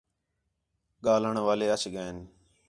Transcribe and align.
گھلݨ 1.05 1.35
والے 1.45 1.65
اَچ 1.73 1.83
ڳئین 1.93 2.17